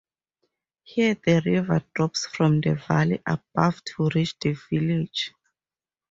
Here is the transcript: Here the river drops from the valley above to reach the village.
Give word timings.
Here 0.81 1.13
the 1.13 1.43
river 1.45 1.83
drops 1.93 2.25
from 2.25 2.59
the 2.59 2.73
valley 2.73 3.21
above 3.23 3.83
to 3.83 4.09
reach 4.15 4.35
the 4.39 4.53
village. 4.71 5.31